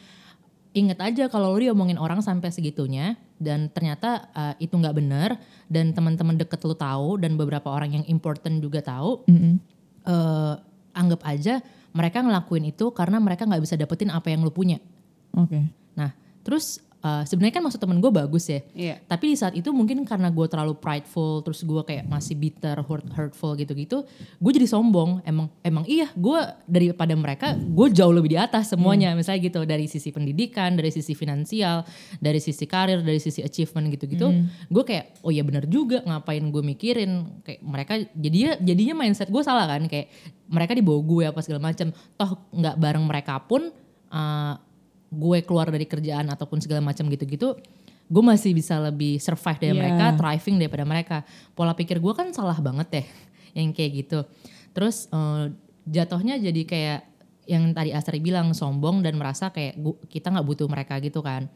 [0.73, 5.93] inget aja kalau lo diomongin orang sampai segitunya dan ternyata uh, itu nggak benar dan
[5.93, 9.61] teman-teman deket lo tahu dan beberapa orang yang important juga tahu Mm-mm.
[10.03, 10.55] eh,
[10.93, 11.61] anggap aja
[11.93, 14.81] mereka ngelakuin itu karena mereka nggak bisa dapetin apa yang lo punya
[15.35, 15.61] Oke.
[15.95, 16.11] Nah
[16.43, 18.61] terus eh, sebenarnya kan maksud temen gue bagus ya.
[18.73, 18.97] Iya.
[19.11, 23.07] tapi di saat itu mungkin karena gue terlalu prideful terus gue kayak masih bitter hurt,
[23.11, 24.07] hurtful gitu-gitu
[24.39, 25.23] gue jadi sombong.
[25.27, 29.15] Emang emang iya gue daripada mereka gue jauh lebih di atas semuanya.
[29.19, 31.83] Misalnya gitu dari sisi pendidikan dari sisi finansial
[32.23, 34.31] dari sisi karir dari sisi achievement gitu-gitu
[34.71, 37.43] gue kayak oh iya benar juga ngapain gue mikirin?
[37.43, 39.91] Kayak mereka jadinya jadinya mindset gue salah kan?
[39.91, 40.11] Kayak
[40.47, 41.91] mereka di bawah gue apa segala macam.
[41.91, 43.75] Toh nggak bareng mereka pun
[44.13, 44.55] eh,
[45.13, 47.61] gue keluar dari kerjaan ataupun segala macam gitu-gitu
[48.03, 49.81] gue masih bisa lebih survive dari Iya.
[49.81, 51.17] mereka thriving daripada mereka.
[51.53, 53.05] Pola pikir gue kan salah banget ya
[53.57, 54.29] yang kayak gitu.
[54.73, 55.49] Terus eh,
[55.87, 57.01] jatuhnya jadi kayak
[57.49, 61.49] yang tadi Astri bilang sombong dan merasa kayak gu- kita nggak butuh mereka gitu kan.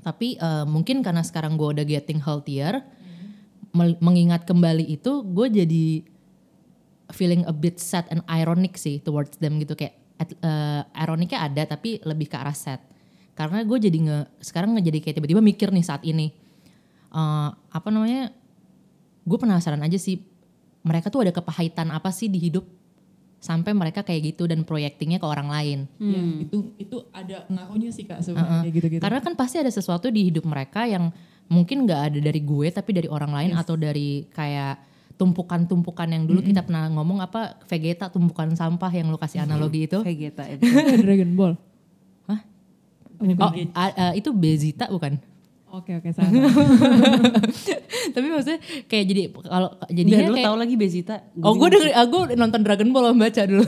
[0.00, 2.80] Tapi eh, mungkin karena sekarang gue udah getting healthier
[3.70, 5.86] mel- mengingat kembali itu gue jadi
[7.12, 9.76] feeling a bit sad and ironic sih towards them gitu.
[9.76, 12.80] Kayak at- eh, ironiknya ada tapi lebih ke arah sad
[13.34, 16.30] karena gue jadi nge sekarang nggak jadi kayak tiba-tiba mikir nih saat ini
[17.08, 18.34] Eh, apa namanya
[19.22, 20.18] gue penasaran aja sih
[20.82, 22.66] mereka tuh ada kepahitan apa sih di hidup
[23.38, 25.78] sampai mereka kayak gitu dan proyektingnya ke orang lain?
[26.00, 29.00] Ya, itu itu ada ngaruhnya sih kak sebenarnya kayak gitu-gitu.
[29.00, 31.14] karena kan pasti ada sesuatu di hidup mereka yang
[31.46, 34.74] mungkin nggak ada dari gue tapi dari orang lain atau dari kayak
[35.14, 40.02] tumpukan-tumpukan yang dulu kita pernah ngomong apa Vegeta tumpukan sampah yang lu kasih analogi itu
[40.02, 40.62] Vegeta itu.
[41.00, 41.52] Dragon Ball.
[42.26, 42.40] Hah?
[43.22, 43.30] Oh.
[43.38, 45.16] Oh, a- a- itu Bezita bukan?
[45.74, 46.30] Oke oke salah.
[48.14, 51.14] Tapi maksudnya kayak jadi kalau jadinya lu kayak tahu lagi Bezita.
[51.42, 53.66] Oh gue denger, gue nonton Dragon Ball baca dulu.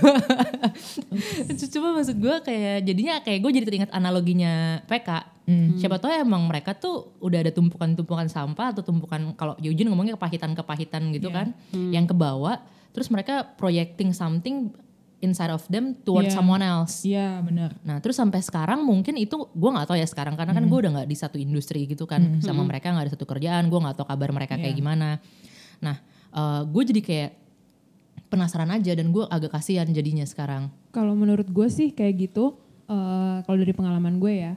[1.74, 5.35] Cuma maksud gue kayak jadinya kayak gue jadi teringat analoginya PK.
[5.78, 11.14] Siapa tahu emang mereka tuh udah ada tumpukan-tumpukan sampah atau tumpukan kalau Eugene ngomongnya kepahitan-kepahitan
[11.14, 12.66] gitu kan, yang kebawa.
[12.90, 14.74] Terus mereka projecting something
[15.16, 16.36] inside of them towards Iya.
[16.36, 17.00] someone else.
[17.02, 17.72] Iya benar.
[17.86, 20.90] Nah terus sampai sekarang mungkin itu gue nggak tahu ya sekarang karena kan gue udah
[20.92, 24.06] nggak di satu industri gitu kan sama mereka nggak ada satu kerjaan gue nggak tahu
[24.06, 24.80] kabar mereka kayak Iya.
[24.80, 25.08] gimana.
[25.80, 25.96] Nah
[26.66, 27.30] gue jadi kayak
[28.28, 30.68] penasaran aja dan gue agak kasihan jadinya sekarang.
[30.90, 34.52] Kalau menurut gue sih kayak gitu, eh, kalau dari pengalaman gue ya,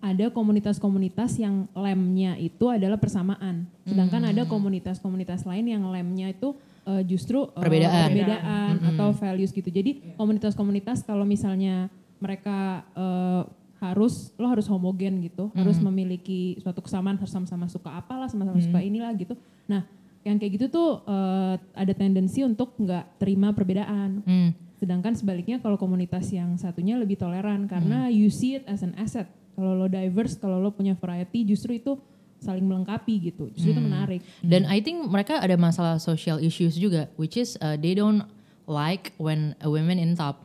[0.00, 3.68] ada komunitas-komunitas yang lemnya itu adalah persamaan.
[3.84, 6.56] Sedangkan ada komunitas-komunitas lain yang lemnya itu
[6.88, 8.08] eh, justru eh, Perbedaan.
[8.08, 9.68] perbedaan atau values gitu.
[9.68, 13.42] Jadi komunitas-komunitas kalau misalnya mereka eh,
[13.80, 18.80] harus lo harus homogen gitu, harus memiliki suatu kesamaan, harus sama-sama suka apalah, sama-sama suka
[18.80, 19.36] inilah gitu.
[19.68, 19.84] Nah,
[20.20, 24.24] yang kayak gitu tuh eh, ada tendensi untuk nggak terima perbedaan.
[24.24, 24.50] Hmm.
[24.80, 28.16] Sedangkan sebaliknya kalau komunitas yang satunya lebih toleran karena Hmm.
[28.16, 29.28] you see it as an asset.
[29.60, 32.00] Kalau lo diverse, kalau lo punya variety, justru itu
[32.38, 33.52] saling melengkapi gitu.
[33.52, 33.76] Justru Hmm.
[33.76, 34.20] itu menarik.
[34.40, 38.24] Dan I think mereka ada masalah social issues juga, which is uh, they don't
[38.64, 40.40] like when a women in top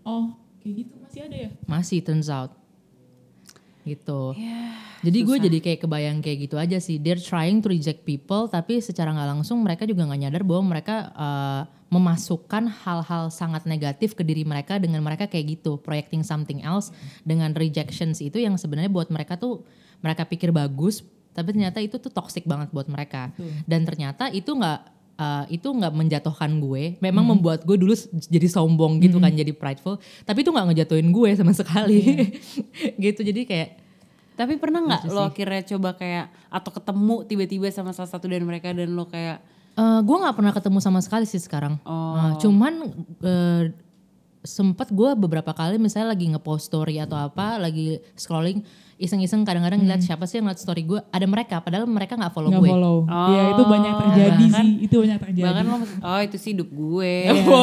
[0.00, 1.50] Oh kayak gitu masih ada ya?
[1.64, 2.52] masih turns out
[3.80, 4.36] gitu.
[5.00, 7.00] jadi gue jadi kayak kebayang kayak gitu aja sih.
[7.00, 10.96] They're trying to reject people, tapi secara nggak langsung mereka juga nggak nyadar bahwa mereka
[11.16, 16.94] uh, memasukkan hal-hal sangat negatif ke diri mereka dengan mereka kayak gitu, projecting something else
[17.26, 19.66] dengan rejections itu yang sebenarnya buat mereka tuh
[19.98, 21.02] mereka pikir bagus,
[21.34, 23.34] tapi ternyata itu tuh toxic banget buat mereka.
[23.66, 24.80] Dan ternyata itu nggak
[25.18, 27.92] uh, itu nggak menjatuhkan gue, memang membuat gue dulu
[28.30, 29.98] jadi sombong gitu kan, jadi prideful.
[30.22, 32.02] Tapi itu nggak ngejatuhin gue sama sekali,
[33.04, 33.20] gitu.
[33.20, 33.70] Jadi kayak
[34.38, 38.40] Tapi pernah nggak Gitu lo akhirnya coba kayak atau ketemu tiba-tiba sama salah satu dari
[38.40, 39.44] mereka dan lo kayak
[39.80, 41.80] Eh, gue nggak pernah ketemu sama sekali sih sekarang.
[41.88, 42.16] Oh.
[42.20, 42.72] Eh, cuman
[43.24, 43.64] eh,
[44.44, 48.60] sempet gue beberapa kali misalnya lagi ngepost story atau apa, lagi scrolling
[49.00, 52.48] iseng-iseng kadang-kadang ngeliat siapa sih yang ngeliat story gue, ada mereka padahal mereka nggak follow
[52.48, 52.68] nggak gue.
[52.68, 52.96] follow.
[53.08, 55.44] Iya itu banyak Oh, terjadi bahkan- sih, itu banyak terjadi.
[55.46, 57.14] Bahkan lo, oh itu sih hidup gue.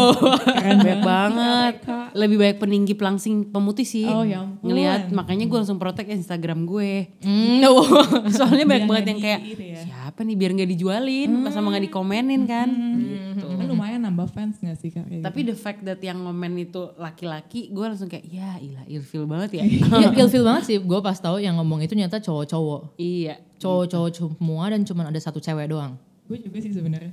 [0.58, 1.73] Keren banyak banget.
[2.12, 4.04] Lebih banyak peninggi pelangsing pemutih sih.
[4.04, 4.65] Oh, ya ampun.
[4.65, 7.13] Ngelihat makanya gue langsung protek Instagram gue.
[7.21, 7.62] Hmm,
[8.34, 9.80] Soalnya banyak Biar banget yang kayak ya.
[9.80, 12.67] siapa nih biar nggak dijualin, pas sama nggak dikomenin kan.
[12.67, 13.07] Gitu.
[14.27, 15.05] Fans gak sih kak?
[15.05, 19.23] Kayak Tapi the fact that yang ngomen itu laki-laki, gue langsung kayak ya ilah ilfil
[19.23, 19.63] banget ya.
[19.65, 22.95] Iya, ilfil banget sih gue pas tahu yang ngomong itu nyata cowok-cowok.
[22.95, 23.39] iya.
[23.57, 25.97] Cowok-cowok semua dan cuma ada satu cewek doang.
[25.97, 26.27] gitu.
[26.27, 27.09] Gue juga sih sebenarnya.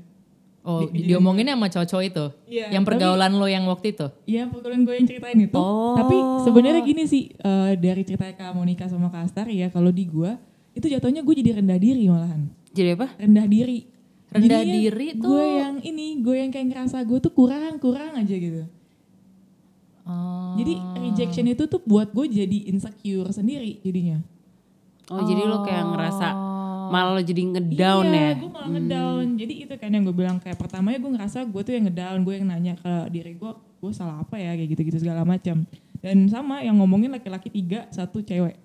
[0.64, 2.24] Oh, diomongin sama cowok-cowok itu.
[2.48, 4.06] Iya, yang tapi- pergaulan lo yang waktu itu.
[4.24, 5.56] Iya pergaulan gue yang ceritain itu.
[5.56, 5.92] Oh.
[5.92, 10.08] Tapi sebenarnya gini sih eh, dari cerita Kak Monica sama Kak Astari ya kalau di
[10.08, 10.32] gue
[10.72, 12.48] itu jatuhnya gue jadi rendah diri malahan.
[12.72, 13.12] Jadi apa?
[13.20, 13.86] Rendah diri.
[14.34, 18.18] Rendah Jadinya diri tuh- Gue yang ini, gue yang kayak ngerasa gue tuh kurang, kurang
[18.18, 18.66] aja gitu.
[20.04, 20.58] Oh.
[20.58, 24.20] Jadi rejection itu tuh buat gue jadi insecure sendiri jadinya.
[25.08, 26.28] Oh, jadi lo kayak ngerasa
[26.84, 28.30] malah lo jadi ngedown iya, ya.
[28.36, 29.26] gue malah ngedown.
[29.40, 32.34] Jadi itu kan yang gue bilang kayak pertamanya gue ngerasa gue tuh yang ngedown, gue
[32.36, 35.64] yang nanya ke diri gue, gue salah apa ya kayak gitu-gitu segala macam.
[36.04, 38.60] Dan sama yang ngomongin laki-laki tiga, satu cewek.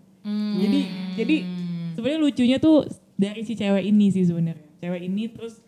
[0.59, 0.79] Jadi
[1.15, 1.35] jadi
[1.95, 2.83] sebenarnya lucunya tuh
[3.15, 4.68] dari si cewek ini sih sebenarnya.
[4.79, 5.59] Cewek ini terus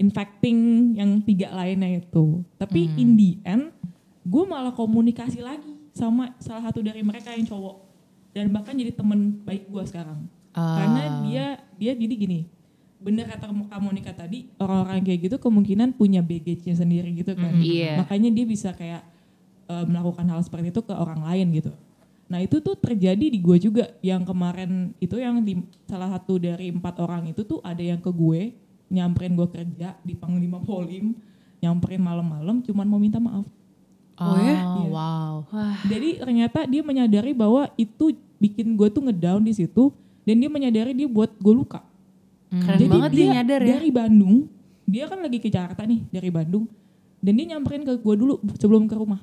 [0.00, 2.40] infecting yang tiga lainnya itu.
[2.56, 3.74] Tapi in the end
[4.24, 7.76] gue malah komunikasi lagi sama salah satu dari mereka yang cowok
[8.30, 10.24] dan bahkan jadi temen baik gue sekarang.
[10.54, 11.44] Karena dia
[11.78, 12.40] dia jadi gini,
[12.98, 17.58] bener kata Kak Monica tadi orang-orang kayak gitu kemungkinan punya baggage-nya sendiri gitu kan.
[17.58, 18.02] Iya.
[18.02, 19.02] Makanya dia bisa kayak
[19.68, 21.72] eh, melakukan hal seperti itu ke orang lain gitu.
[22.30, 25.58] Nah itu tuh terjadi di gue juga yang kemarin itu yang di
[25.90, 28.54] salah satu dari empat orang itu tuh ada yang ke gue
[28.86, 31.14] nyamperin gue kerja di Panglima Polim
[31.58, 33.44] nyamperin malam-malam cuman mau minta maaf.
[34.20, 34.62] Oh, ya?
[34.62, 34.64] Iya.
[34.92, 35.34] wow.
[35.88, 39.92] Jadi ternyata dia menyadari bahwa itu bikin gue tuh ngedown di situ
[40.24, 41.82] dan dia menyadari dia buat gue luka.
[42.50, 43.68] Keren Jadi banget dia, nyadar ya.
[43.78, 44.36] Dari Bandung,
[44.84, 46.66] dia kan lagi ke Jakarta nih dari Bandung
[47.22, 49.20] dan dia nyamperin ke gue dulu sebelum ke rumah.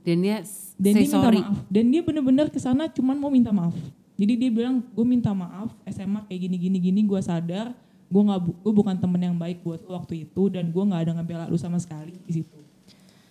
[0.00, 0.40] Dan dia
[0.74, 1.40] Dan say dia minta sorry.
[1.40, 1.56] maaf.
[1.66, 3.74] Dan dia bener-bener ke sana cuman mau minta maaf.
[4.14, 7.70] Jadi dia bilang gue minta maaf SMA kayak gini gini gini gue sadar
[8.04, 11.00] gue nggak bu- gue bukan temen yang baik buat lu waktu itu dan gue nggak
[11.00, 12.58] ada ngebela lu sama sekali di situ.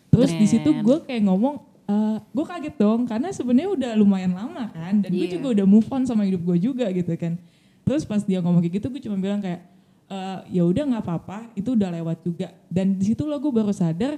[0.07, 4.69] Terus di situ gue kayak ngomong eh gue kaget dong karena sebenarnya udah lumayan lama
[4.69, 5.33] kan dan gue Iya.
[5.35, 7.35] juga udah move on sama hidup gue juga gitu kan.
[7.81, 9.65] Terus pas dia ngomong kayak gitu gue cuma bilang kayak
[10.05, 13.71] eh ya udah nggak apa-apa itu udah lewat juga dan di situ lo gue baru
[13.71, 14.15] sadar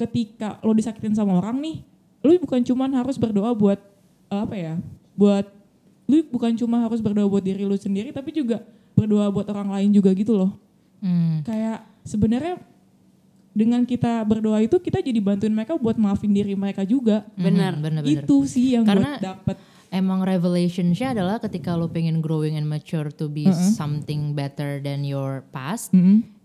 [0.00, 1.84] ketika lo disakitin sama orang nih
[2.20, 3.76] lu bukan cuman harus berdoa buat
[4.26, 4.74] eh, apa ya
[5.12, 5.44] buat
[6.04, 9.90] lu bukan cuma harus berdoa buat diri lu sendiri tapi juga berdoa buat orang lain
[9.92, 10.52] juga gitu loh
[11.00, 11.40] Hmm.
[11.40, 12.60] kayak sebenarnya
[13.50, 17.72] dengan kita berdoa itu kita jadi bantuin mereka buat maafin diri mereka juga Benar.
[17.72, 18.20] Hmm, bener-bener.
[18.20, 19.56] itu sih yang Karena- buat dapet
[19.90, 23.42] Emang revelationnya adalah ketika lo pengen growing and mature to be
[23.74, 25.90] something better than your past,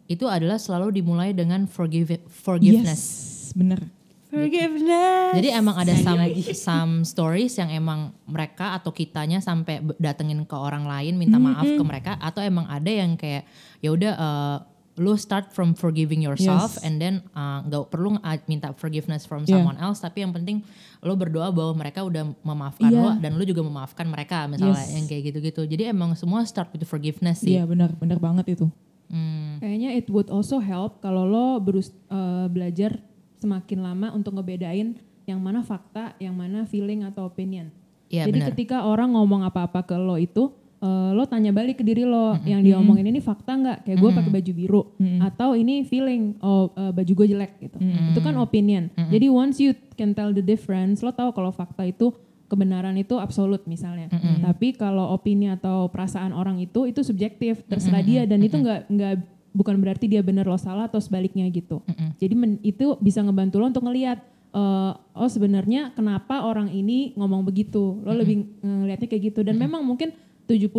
[0.08, 3.04] itu adalah selalu dimulai dengan forgive, forgiveness.
[3.06, 3.80] yes bener
[4.26, 5.32] Forgiveness.
[5.38, 10.84] Jadi emang ada some, some stories yang emang mereka atau kitanya sampai datengin ke orang
[10.84, 13.48] lain minta maaf ke mereka atau emang ada yang kayak
[13.80, 14.58] ya udah uh,
[14.96, 16.84] lo start from forgiving yourself Yes.
[16.84, 19.60] and then uh, nggak perlu uh, minta forgiveness from Yeah.
[19.60, 20.64] someone else tapi yang penting
[21.00, 23.00] lo berdoa bahwa mereka udah memaafkan Iya.
[23.00, 25.00] lo dan lo juga memaafkan mereka misalnya Yes.
[25.00, 25.62] yang kayak gitu-gitu.
[25.64, 27.56] Jadi emang semua start with forgiveness sih.
[27.56, 28.68] iya bener bener banget itu
[29.06, 29.62] Hmm.
[29.62, 32.98] Kayaknya it would also help kalau lo berus eh, belajar
[33.46, 34.98] semakin lama untuk ngebedain
[35.30, 37.70] yang mana fakta, yang mana feeling atau opinion.
[38.10, 38.50] Iya Jadi benar.
[38.54, 42.62] ketika orang ngomong apa-apa ke lo itu, eh, lo tanya balik ke diri lo, yang
[42.62, 43.78] dia omongin ini fakta nggak?
[43.90, 44.82] Kayak gue pakai baju biru,
[45.22, 47.78] atau ini feeling, oh eh, baju gue jelek gitu.
[48.14, 48.90] Itu kan opinion.
[48.94, 52.14] Jadi once you can tell the difference, lo tahu kalau fakta itu
[52.46, 54.14] kebenaran itu absolut misalnya.
[54.46, 59.14] Tapi kalau opini atau perasaan orang itu itu subjektif, terserah dia dan itu nggak nggak
[59.56, 61.80] bukan berarti dia benar lo salah atau sebaliknya gitu.
[62.16, 64.20] Jadi men- itu bisa ngebantu lo untuk ngelihat
[64.52, 67.98] eh, oh sebenarnya kenapa orang ini ngomong begitu.
[68.02, 70.12] Lo lebih ngelihatnya kayak gitu dan memang mungkin
[70.46, 70.70] 70%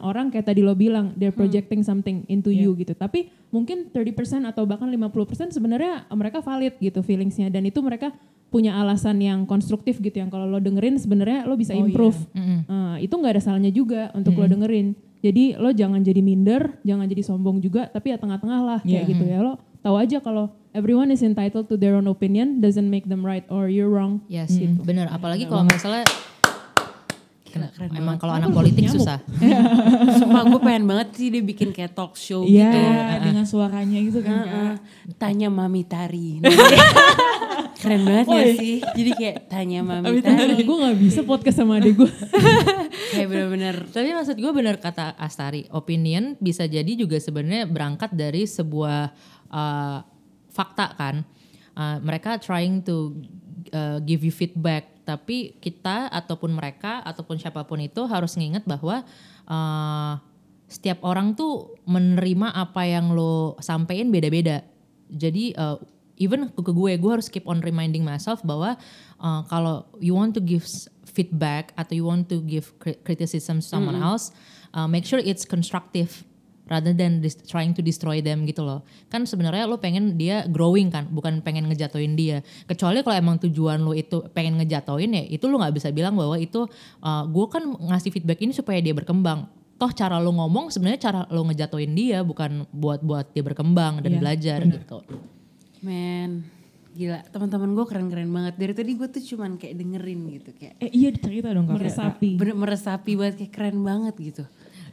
[0.00, 2.94] orang kayak tadi lo bilang they're projecting something into you gitu.
[2.94, 8.14] Tapi mungkin 30% atau bahkan 50% sebenarnya mereka valid gitu feelingsnya dan itu mereka
[8.46, 12.14] punya alasan yang konstruktif gitu yang kalau lo dengerin sebenarnya lo bisa improve.
[12.64, 14.86] Eh, itu nggak ada salahnya juga untuk lo dengerin.
[15.24, 19.10] Jadi lo jangan jadi minder, jangan jadi sombong juga, tapi ya tengah-tengah lah kayak Yeah.
[19.10, 19.38] gitu ya.
[19.42, 23.46] Lo tahu aja kalau everyone is entitled to their own opinion, doesn't make them right
[23.48, 24.20] or you're wrong.
[24.28, 24.52] Yes,
[24.84, 25.08] bener.
[25.08, 26.04] Apalagi kalau misalnya
[27.92, 29.20] emang kalau anak politik susah.
[30.18, 32.80] Sumpah gue pengen banget sih dia bikin kayak talk show Iya gitu.
[33.24, 34.46] dengan suaranya gitu kan Kak.
[34.46, 34.74] Heeh.
[35.16, 36.38] Tanya Mami Tari.
[37.76, 38.54] Keren banget Oh, iya.
[38.56, 38.76] sih?
[38.80, 40.64] Jadi kayak tanya mami Mami tadi.
[40.64, 42.10] gue gak bisa podcast sama adik gue.
[43.12, 48.48] Kayak bener-bener Tapi maksud gue bener kata Astari, opinion bisa jadi juga sebenarnya berangkat dari
[48.48, 49.12] sebuah
[49.52, 49.98] uh,
[50.48, 51.22] fakta kan.
[51.76, 53.12] Uh, mereka trying to
[53.72, 59.06] uh, give you feedback, tapi kita ataupun mereka ataupun siapa pun itu harus nginget bahwa
[59.46, 60.14] uh,
[60.66, 64.66] setiap orang tuh menerima apa yang lo sampein beda-beda.
[65.06, 65.78] Jadi uh,
[66.18, 68.74] even ke gue, gue harus keep on reminding myself bahwa
[69.22, 70.66] uh, kalau you want to give
[71.06, 74.34] feedback atau you want to give cri- criticism to someone else,
[74.74, 76.26] uh, make sure it's constructive
[76.66, 78.82] rather than trying to destroy them gitu loh.
[79.06, 82.42] Kan sebenarnya lo pengen dia growing kan, bukan pengen ngejatoin dia.
[82.66, 86.34] Kecuali kalau emang tujuan lo itu pengen ngejatoin ya, itu lo nggak bisa bilang bahwa
[86.36, 86.66] itu
[87.00, 89.46] uh, gue kan ngasih feedback ini supaya dia berkembang.
[89.76, 94.16] Toh cara lo ngomong sebenarnya cara lo ngejatoin dia bukan buat buat dia berkembang dan
[94.16, 94.80] Iya, belajar bener.
[94.80, 94.98] gitu.
[95.84, 96.48] Men,
[96.96, 98.54] gila teman-teman gue keren-keren banget.
[98.56, 101.76] Dari tadi gue tuh cuman kayak dengerin gitu kayak Eh iya cerita dong kak.
[101.76, 102.30] Meresapi.
[102.40, 104.44] bener meresapi banget kayak keren banget gitu.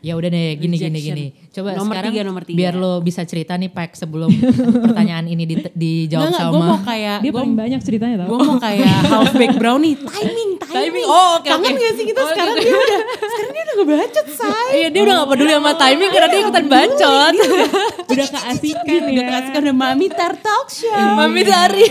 [0.04, 1.16] Ya udah deh gini gini Rejection.
[1.16, 1.26] gini.
[1.50, 2.58] Coba Nomor sekarang tiga, nomor tiga.
[2.60, 4.28] biar lo bisa cerita nih Pak sebelum
[4.86, 8.28] pertanyaan ini di, dijawab Enggak, sama gue mau kayak Dia gue paling banyak ceritanya tau.
[8.28, 10.74] gue mau kayak half baked brownie timing timing.
[10.74, 11.80] Timing, oh, oke, Kangen oke.
[11.80, 12.66] gak sih kita Oh, sekarang gitu.
[12.66, 14.68] dia udah sekarang dia udah ngebacot say.
[14.74, 17.34] Iya dia udah gak peduli sama timing karena dia ikutan bacot.
[18.06, 19.10] Udah keasikan ya.
[19.10, 20.92] Udah kasih kan Mami Tar Talk Show.
[20.92, 21.86] Mami Tari.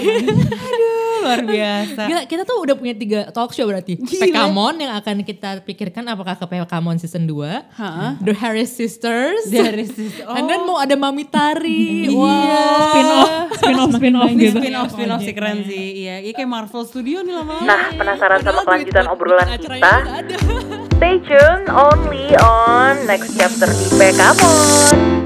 [0.45, 2.03] Aduh luar biasa.
[2.05, 3.97] Gila, kita tuh udah punya tiga talk show berarti.
[3.97, 7.73] Pekamon yang akan kita pikirkan apakah ke Pekamon season 2.
[7.73, 8.19] Hah?
[8.19, 9.47] The Harris Sisters.
[9.49, 10.35] Dari sis- oh.
[10.35, 12.11] And then mau ada Mami Tari.
[12.11, 12.13] Iya.
[12.13, 12.83] Wow.
[12.83, 14.59] spin off, spin off, spin off Ini gitu.
[14.59, 15.87] spin off spin off sih keren sih.
[16.03, 17.65] Iya, iya kayak Marvel Studio nih lama-lama.
[17.65, 19.95] Nah, penasaran sama kelanjutan obrolan kita?
[20.99, 25.22] Stay tune only on next chapter di Pekamon.